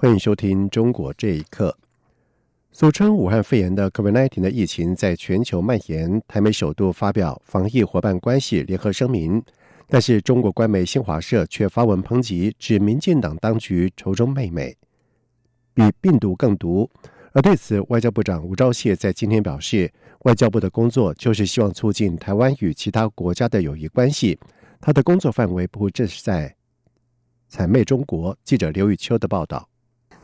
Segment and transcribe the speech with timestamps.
[0.00, 1.76] 欢迎收听《中国这一刻》。
[2.70, 9.42] 俗称武汉肺炎的 COVID-19 的疫情在全球蔓延，台美首度发表防疫伙伴关系联合声明，
[9.88, 14.76] 但是中国官媒新华社却发文抨击，指民进党当局仇中媚美，
[15.74, 16.88] 比病毒更毒。
[17.32, 24.38] 而对此，外交部长吴钊燮在今天表示，外交部的工作就是希望促进台湾与其他国家的友谊关系，
[24.80, 26.54] 他的工作范围不只是在。
[27.50, 29.68] 谄媚中国记者刘玉秋的报道：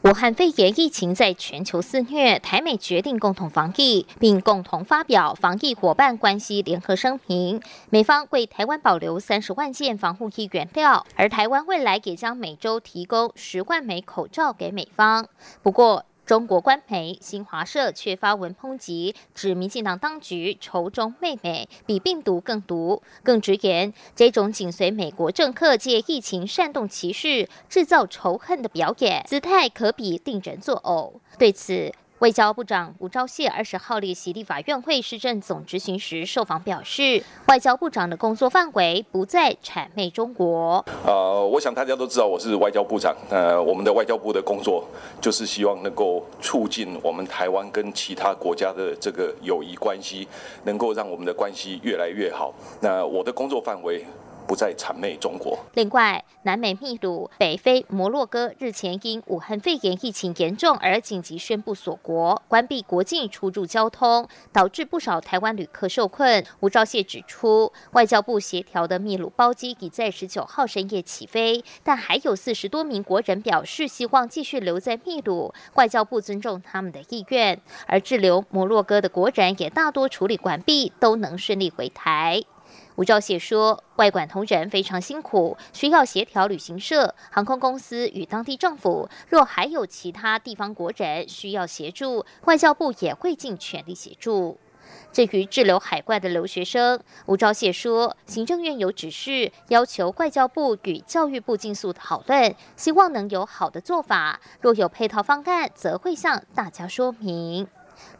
[0.04, 7.62] 武汉肺炎疫情在全球肆虐，台美决定共同防疫，并共同发表防疫伙伴关系联合声明。
[7.88, 15.26] 美方为台湾保留三十万件防护衣原料，而台湾未来也将每周提供十万枚口罩给美方。
[15.62, 23.02] 不过，中国官媒新华社却发文抨击，指民进党当局仇中媚美，比病毒更毒。
[23.22, 31.12] 更直言，这种紧随美国政客借疫情煽动歧视、制造仇恨的表演，姿态可比令人作呕。
[31.38, 40.82] 对此，外交部长吴钊燮二十号列席立法院会市政总执行时受访表示，外交部长的工作范围不在谄媚中国。
[41.04, 44.86] 呃，我想大家都知道我是外交部长，呃，我们的外交部的工作
[45.20, 50.26] 就是希望能够促进我们台湾跟其他国家的这个友谊关系，
[50.62, 52.54] 能够让我们的关系越来越好。
[52.80, 54.06] 那我的工作范围。
[54.46, 55.58] 不再谄媚中国。
[55.74, 66.44] 另外，南美秘鲁、北非摩洛哥日前因武汉肺炎疫情严重而紧急宣布锁国，关闭国境出入交通，导致不少台湾旅客受困。
[66.60, 77.60] 吴钊燮指出，外交部协调的秘鲁包机已在十九号深夜起飞，但还有四十多名国人表示希望继续留在秘鲁，外交部尊重他们的意愿。
[77.86, 82.44] 而滞留摩洛哥的国人也大多处理完毕，都能顺利回台。
[82.96, 89.08] 吴钊燮说，外管同仁非常辛苦，需要协调旅行社、航空公司与当地政府。
[89.28, 94.58] 若还有其他地方国人需要协助，外交部也会尽全力协助。
[95.10, 104.40] 至于滞留海外的留学生，吴钊燮说，行政院有指示，要求外交部与教育部尽速讨论，希望能有好的做法。
[104.60, 107.66] 若有配套方案，则会向大家说明。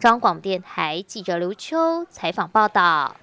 [0.01, 3.15] 中央广播电台记者刘秋采访报道。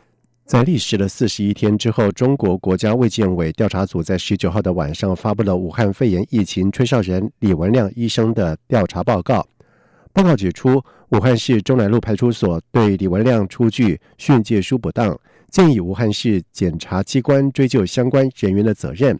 [0.51, 9.47] 在历时了四十一天之后，中国国家卫健委调查组在十九号的晚上发布了武汉肺炎疫情吹哨人李文亮医生的调查报告。
[10.11, 15.17] 报告指出，武汉市中南路派出所对李文亮出具训诫书不当，
[15.49, 19.17] 建议武汉市检察机关追究相关人员的责任。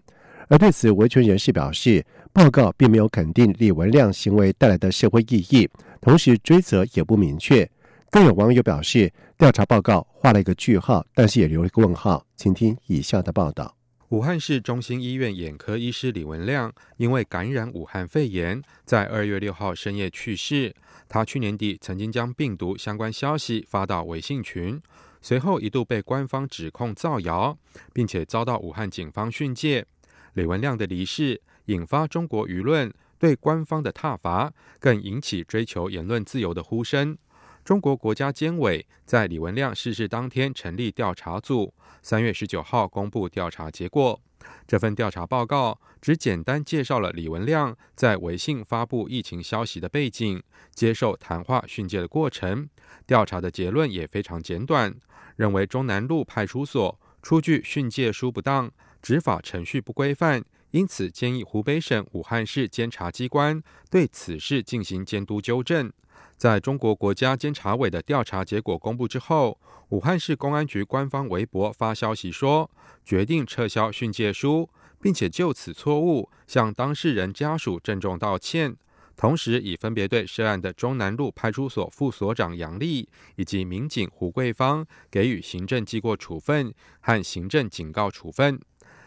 [0.50, 5.69] 而对此，维权人士表示，报告并没有肯定李文亮行为带来的社会意义，
[6.02, 7.66] 同时追责也不明确。
[8.12, 12.26] 更有网友表示，调查报告画了一个句号，但是也留了一个问号。
[12.36, 13.74] 请听以下的报道：
[14.10, 20.76] 武汉市中心医院眼科医师李文亮因为感染武汉肺炎，在二月六号深夜去世。
[21.08, 24.78] 他去年底曾经将病毒相关消息发到微信群，
[25.22, 27.58] 随后一度被官方指控造谣，
[27.94, 29.86] 并且遭到武汉警方训诫。
[30.34, 34.52] 李文亮的离世引发中国舆论对官方的挞伐，
[34.82, 37.18] 更引起追求言论自由的呼声。
[37.64, 44.20] 中国国家监委在李文亮逝世当天成立调查组，三月十九号公布调查结果。
[44.68, 50.42] 这份调查报告只简单介绍了李文亮在微信发布疫情消息的背景、
[50.74, 52.68] 接受谈话训诫的过程。
[53.06, 54.96] 调查的结论也非常简短，
[55.36, 65.92] 认为中南路派出所出具训诫书不当，执法程序不规范，因此建议湖北省武汉市监察机关对此事进行监督纠正。
[66.38, 69.59] 在中国国家监察委的调查结果公布之后，
[69.89, 72.69] 武汉市公安局官方微博发消息说，
[73.03, 74.69] 决定撤销训诫书，
[75.00, 78.75] 并且就此错误向当事人家属郑重道歉，
[79.15, 88.59] 同时已分别对涉案的中南路派出所副所长杨丽以及民警胡桂芳给予行政记过处分和行政警告处分。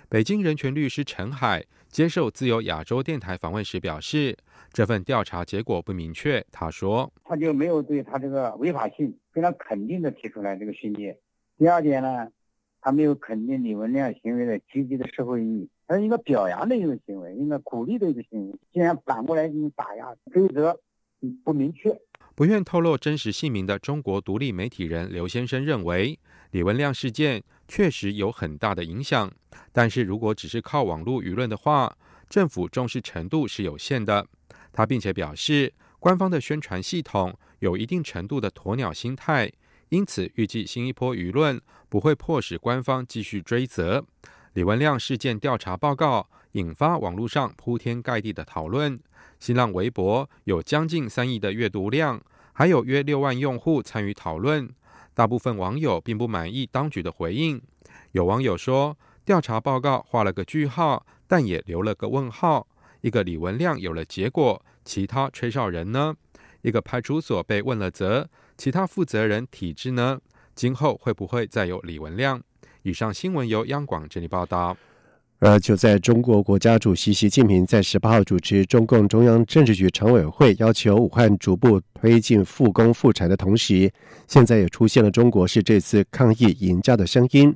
[0.09, 4.37] 北京人权律师陈海接受自由亚洲电台访问时表示。
[4.73, 11.17] 这份调查结果不明确，他说，他就没有对他这个违法性非常肯定的提出来这个训诫。
[11.57, 12.27] 第二点呢，
[12.81, 18.59] 他没有肯定李文亮行为的积极的社会意义，他是一个表扬的一个行为，应该鼓励的一个行为。
[18.73, 20.81] 既然反过来进行打压、追责，
[21.45, 21.97] 不明确。
[22.37, 26.19] 不愿透露真实姓名的中国独立媒体人刘先生认为，
[26.51, 29.31] 李文亮事件确实有很大的影响，
[29.73, 31.97] 但是如果只是靠网络舆论的话，
[32.29, 34.27] 政府重视程度是有限的。
[34.73, 39.53] 他并且表示，官方的宣传系统有一定程度的鸵鸟心态，
[39.91, 44.05] 因此预计新一波舆论不会迫使官方继续追责。
[44.55, 48.99] 李文亮事件调查报告引发网络上铺天盖地的讨论，
[49.39, 52.21] 新浪微博有将近三亿的阅读量，
[52.53, 54.69] 还有约六万用户参与讨论。
[55.13, 57.63] 大部分网友并不满意当局的回应，
[58.13, 62.67] 有网友说，调查报告画了个句号，但也留了个问号。
[63.01, 66.17] 一个李文亮有了结果，其他吹哨人呢？
[66.63, 68.27] 一个派出所被问了责，
[68.57, 70.21] 其他负责人体制呢？
[70.55, 72.43] 今后会不会再有李文亮？
[72.83, 74.77] 以上新闻由央广整理报道。
[75.47, 83.93] 而就在中国国家主席习近平在十八号主持中共中央政治局常委会，要求武汉逐步推进复工复产的同时，
[84.27, 87.55] 现在也出现了中国是这次抗疫赢家的声音。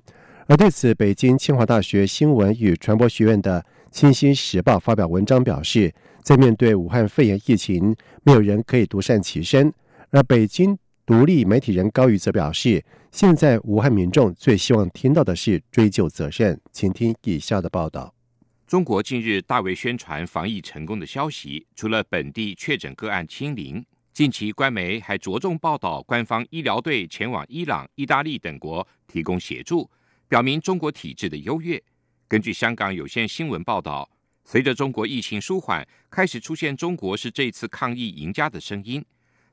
[0.49, 3.59] 而对此，北京清华大学新闻与传播学院的
[3.91, 5.91] 《清新时报》发表文章表示，
[6.23, 9.73] 在面对武汉肺炎疫情，没有人可以独善其身。
[10.11, 10.77] 而北京
[11.09, 12.85] 独立媒体人高宇则表示。
[13.11, 16.61] 现在，武汉民众最希望听到的是追究责任。
[16.71, 18.15] 请听以下的报道：
[18.67, 23.83] 中国近日大为宣传防疫成功的消息，除了本地确诊个案清零，
[24.13, 29.89] 近期官媒还着重报道官方医疗队前往伊朗、意大利等国提供协助，
[30.29, 31.83] 表明中国体制的优越。
[32.29, 34.07] 根据香港有线新闻报道，
[34.45, 39.03] 随着中国疫情舒缓，开始出现中国是这次抗疫赢家的声音。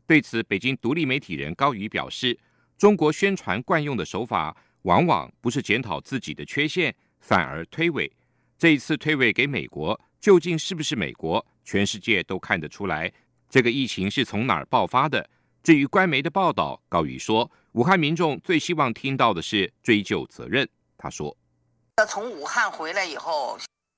[0.08, 2.38] 对此，北京独立媒体人高宇表示。
[2.78, 8.12] 中国宣传惯用的手法，往往不是检讨自己的缺陷，反而推诿。
[8.58, 11.46] 这一次推诿给美国，究竟是不是美国？
[11.64, 13.10] 全世界都看得出来，
[13.50, 15.30] 这个疫情是从哪儿爆发的。
[15.64, 20.68] 至于官媒的报道，高宇说，武汉民众最希望听到的是追究责任。
[20.98, 21.36] 他说
[22.10, 23.58] ：“从武汉回来以后。”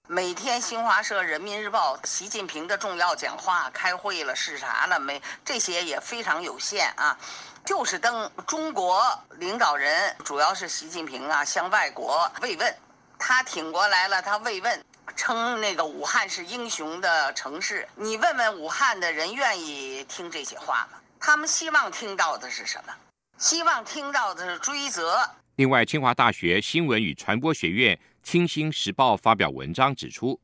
[0.10, 5.22] 每天新华社、人民日报，习近平的重要讲话、开会了、视察了没？
[5.44, 7.18] 这些也非常有限啊，
[7.66, 12.74] 就是登中国领导人，主要是习近平啊，向外国慰问，
[13.20, 14.82] 他挺过来了，他慰问，
[15.18, 17.86] 称那个武汉是英雄的城市。
[17.96, 21.00] 你问问武汉的人，愿意听这些话吗？
[21.20, 22.94] 他们希望听到的是什么？
[23.38, 25.20] 希望听到的是追责。
[25.58, 27.94] 另外，清华大学新闻与传播学院。
[28.28, 30.38] 《清新时报》发表文章指出，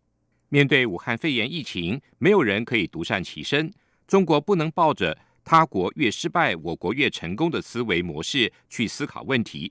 [0.47, 3.69] 面对武汉肺炎疫情，没有人可以独善其身。
[4.07, 9.69] 中国不能抱着“他国越失败，我国越成功”的思维模式去思考问题。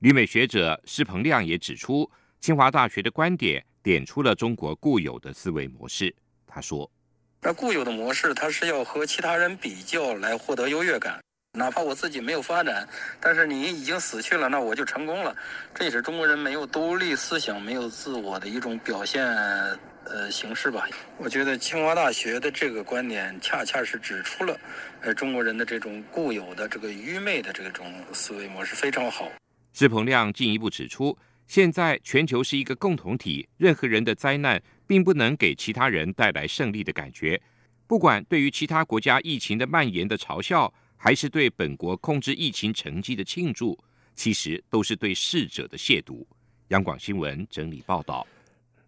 [0.00, 2.10] 旅美学者施鹏亮也指出，
[2.40, 6.12] 清华大学的观点点出了中国固有的思维模式。
[6.48, 6.90] 他说
[7.40, 11.20] ：“那固有的模式，它是要和其他人比较来获得优越感。”
[11.56, 12.86] 哪怕我自己没有发展，
[13.18, 15.34] 但是你已经死去了，那我就成功了。
[15.74, 19.24] 这也是中国人没有独立思想、没有自我的一种表现
[20.04, 20.86] 呃形式吧。
[21.16, 24.54] 我觉得清华大学的这个观点，恰恰是指出了
[25.00, 29.32] 呃中国人的这种固有的这个愚昧的这种思维模式，非常好。
[29.72, 31.16] 施鹏亮进一步指出，
[31.46, 37.40] 现在全球是一个共同体，任何人的灾难并不能给其他人带来胜利的感觉。
[37.86, 40.70] 不管对于其他国家疫情的蔓延的嘲笑。
[40.96, 43.78] 还是对本国控制疫情成绩的庆祝，
[44.14, 46.24] 其实都是对逝者的亵渎。
[46.68, 48.26] 央广新闻整理报道。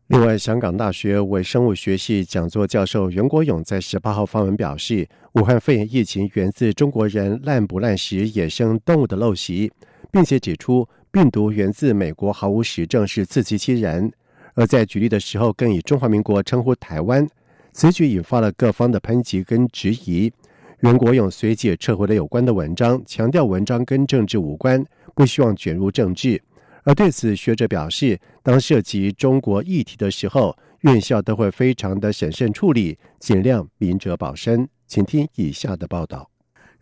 [0.09, 9.71] 另外，香港大学微生物学系讲座教授袁国勇在十八号发文表示，武汉肺炎疫情源自中国人滥捕滥食野生动物的陋习，
[10.11, 14.11] 并且指出病毒源自美国毫无实证，是自欺欺人。
[14.55, 17.29] 而在举例的时候，更以中华民国称呼台湾，
[17.73, 20.33] 此举引发了各方的抨击跟质疑。
[20.81, 26.41] 袁国勇随即撤回了有关的文章，强调文章跟政治无关，不希望卷入政治。
[26.85, 34.69] 而对此，学者表示，当涉及中国议题的时候，院校都会非常的审慎处理，尽量明哲保身。
[34.87, 36.31] 请听以下的报道。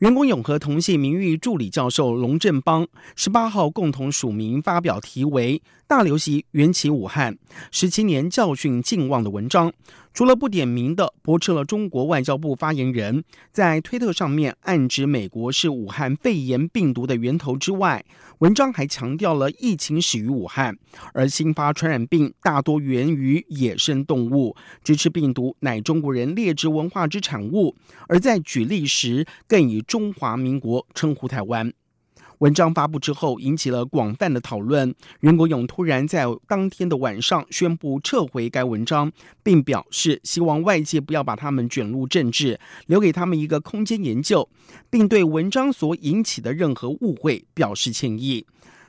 [0.00, 7.38] 袁国勇和同系名誉助理教授龙振邦十八号共同署名发表题为《大流行缘起武汉
[7.70, 9.72] 十七年教训尽忘》的文章。
[10.16, 18.02] 除了不点名的驳斥了中国外交部发言人，在推特上面暗指美国是武汉肺炎病毒的源头之外，
[18.38, 20.74] 文章还强调了疫情始于武汉，
[21.12, 27.76] 而新发传染病大多源于野生动物，支持病毒乃中国人劣质文化之产物，
[28.08, 31.70] 而在举例时更以中华民国称呼台湾。
[32.38, 34.94] 文章发布之后，引起了广泛的讨论。
[35.20, 39.10] 袁国勇突然在当天的晚上宣布撤回该文章，
[39.42, 44.46] 并表示希望外界不要把他们卷入政治，留给他们一个空间研究，
[44.90, 48.44] 并对文章所引起的任何误会表示歉意。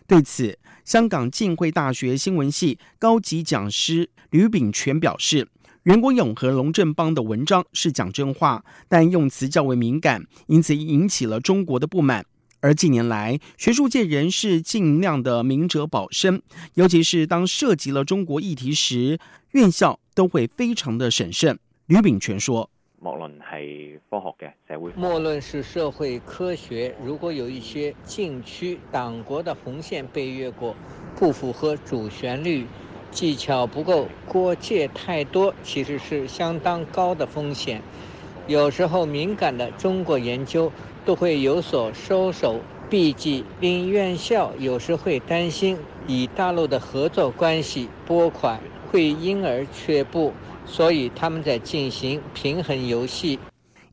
[0.06, 5.48] 对此，香港浸会大学新闻系高级讲师吕炳全表示。
[5.84, 12.26] 袁国勇和龙振邦的文章是讲真话，但用词较为敏感，因此引起了中国的不满。
[12.60, 16.42] 而近年来，学术界人士尽量的明哲保身，
[16.74, 19.20] 尤其是当涉及了中国议题时，
[19.52, 21.60] 院校都会非常的审慎。
[21.86, 30.76] 吕炳全说：“莫论系科学嘅社会，莫论是社会科学，如果有一些禁区、党国的红线被越过，
[31.16, 32.66] 不符合主旋律。”
[33.10, 37.82] 技巧不够，过界太多，其实是相当高的风险。
[38.48, 40.72] 有时候敏感的中国研究
[41.06, 45.78] 都会有所收手毕竟，令院校有时会担心
[46.08, 48.58] 与大陆的合作关系拨款
[48.90, 50.32] 会因而却步，
[50.66, 53.38] 所以他们在进行平衡游戏。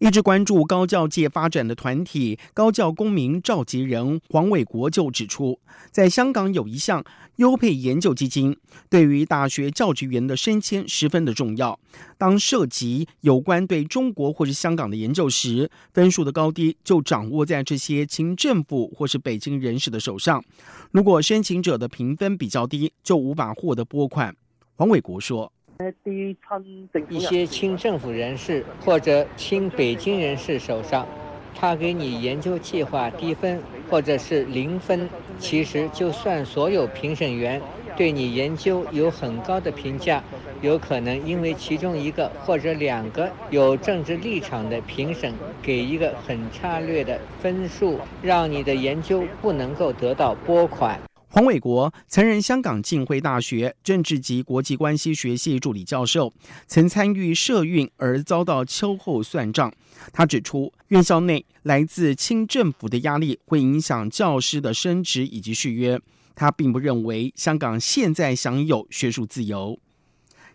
[0.05, 5.59] 一直关注高教界发展的团体高教公民召集人黄伟国就指出，
[5.91, 7.03] 在香港有一项
[7.37, 8.55] 优配研究基金，
[8.91, 11.81] 对于大学教职员的升迁十分的重要。
[12.19, 20.45] 当涉及有关对中国或是香港的研究时，分数的高低就掌握在这些清政府或是北京人士的手上。
[20.91, 24.37] 如果申请者的评分比较低，就无法获得拨款。
[24.77, 25.51] 黄伟国说。
[27.09, 31.07] 一些亲政府人士或者亲北京人士手上，
[31.53, 37.61] 他给你研究计划低分或者是零分，其实就算所有评审员
[37.97, 40.23] 对你研究有很高的评价，
[40.61, 51.01] 有可能因为其中一个或者两个有政治立场的评审给一个很差劣的分数，让你的研究不能够得到拨款。
[51.35, 56.33] 黄伟国曾任香港浸会大学政治及国际关系学系助理教授，
[56.69, 59.73] 曾参与社运而遭到秋后算账。
[60.13, 65.99] 他指出，院校内来自清政府的压力会影响教师的升职以及续约。
[66.37, 69.77] 他并不认为香港现在享有学术自由。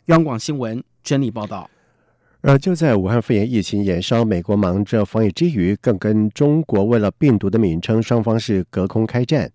[0.05, 1.69] 央广新闻整理报道。
[2.39, 9.51] 而就在武汉肺炎疫情延烧，美国忙着防疫之余，更跟中国为了病毒的名称，双方是隔空开战。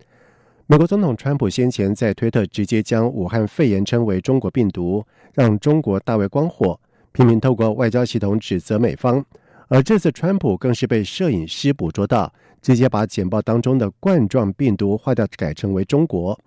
[0.66, 5.04] 美国总统川普先前在推特直接将武汉肺炎称为中国病毒，
[5.34, 6.80] 让中国大为光火，
[7.12, 9.22] 频频透过外交系统指责美方。
[9.68, 16.38] 而这次川普更是被摄影师捕捉到，直接把简报当中的冠状病毒划掉，改成为中国。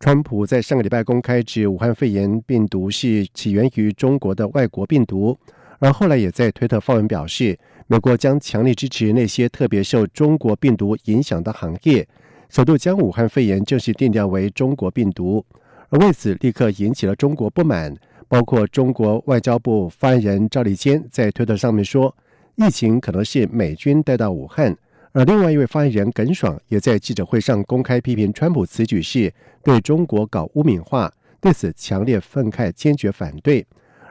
[0.00, 5.38] 川普在上个礼拜公开指武汉肺炎病毒是起源于中国的外国病毒，
[5.78, 12.08] 而后来也在推特发文表示，美国将强力支持那些特别受中国病毒影响的行业。
[12.52, 15.42] 首度将武汉肺炎正式定调为中国病毒，
[15.88, 17.96] 而为此立刻引起了中国不满。
[18.28, 22.14] 包括中国外交部发言人赵立坚在推特上面说，
[22.56, 24.76] 疫情可能是美军带到武汉。
[25.12, 29.32] 而另外一位发言人耿爽也在记者会上公开批评川普此举是
[29.62, 33.66] 对中国搞污名化，对此强烈愤慨，坚决反对。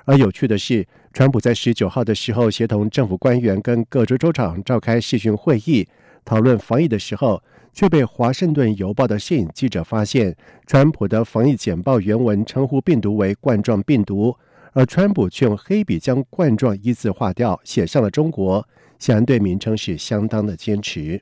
[0.05, 0.83] 而有趣的是，
[1.13, 5.88] 川普在十九号的时候协同政府官员跟各州州长召开视讯会议，
[6.25, 7.39] 讨论防疫的时候。
[7.74, 10.36] 却被《华盛顿邮报》的摄影记者发现，
[10.66, 14.36] 川普的防疫简报原文称呼病毒为冠状病毒，
[14.74, 18.68] 而川普却用黑笔将冠状一字划掉，写上了中国，
[19.00, 21.22] 显然对名称是相当的坚持。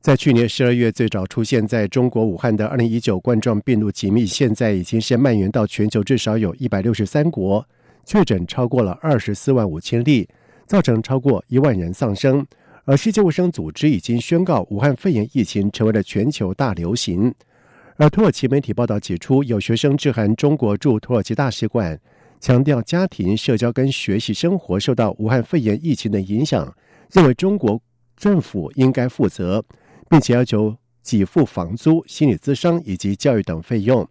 [0.00, 7.64] 在去年十二月最早出现在中国武汉的二零一九冠状病毒疾病，现在已经是蔓延到全球至少有一百六十三国，
[8.04, 10.28] 确诊超过了二十四万五千例，
[10.66, 12.44] 造成超过一万人丧生。
[12.84, 17.32] 而世界卫生组织已经宣告，武汉肺炎疫情成为了全球大流行。
[17.96, 22.00] 而土耳其媒体报道指出，有学生致函中国驻土耳其大使馆，
[22.40, 26.74] 强调家庭、社交跟学习生活受到武汉肺炎疫情的影响，
[27.12, 27.80] 认为中国
[28.16, 29.64] 政府应该负责，
[30.10, 34.04] 并且要求给付房租、心理咨商以及教育等费用。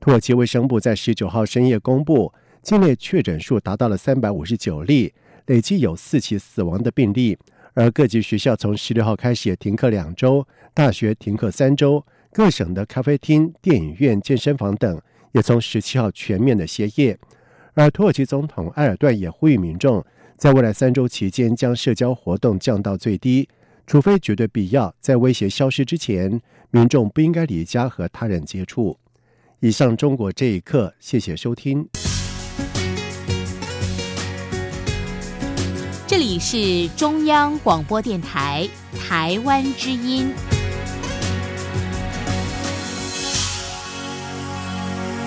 [0.00, 2.32] 土耳其卫生部在十九号深夜公布，
[2.62, 5.12] 境内确诊数达到了三百五十九例，
[5.46, 7.36] 累计有四起死亡的病例。
[7.76, 12.02] 而各级学校从十六号开始也停课两周，大学停课三周，
[12.32, 14.98] 各省的咖啡厅、电影院、健身房等
[15.32, 17.18] 也从十七号全面的歇业。
[17.74, 20.02] 而土耳其总统埃尔段也呼吁民众，
[20.38, 23.46] 在未来三周期间将社交活动降到最低，
[23.86, 26.40] 除非绝对必要，在威胁消失之前，
[26.70, 28.98] 民众不应该离家和他人接触。
[29.60, 31.86] 以上中国这一刻，谢谢收听。
[36.28, 38.68] 你是中央广播电台
[38.98, 40.55] 台湾之音。